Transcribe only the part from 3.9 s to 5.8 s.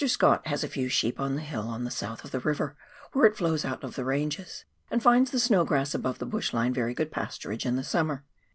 the ranges, and finds the snow